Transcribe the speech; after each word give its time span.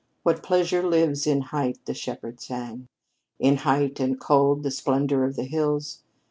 What 0.23 0.41
pleasure 0.41 0.81
lives 0.81 1.27
in 1.27 1.41
height 1.41 1.77
(the 1.85 1.93
shepherd 1.93 2.39
sang). 2.41 2.87
In 3.37 3.57
height 3.57 3.99
and 3.99 4.19
cold, 4.19 4.63
the 4.63 4.71
splendor 4.71 5.23
of 5.25 5.35
the 5.35 5.43
hills? 5.45 6.01